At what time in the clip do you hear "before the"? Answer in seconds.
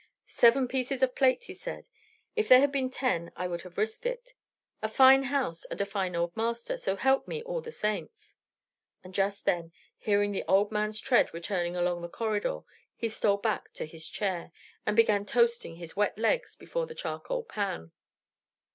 16.55-16.95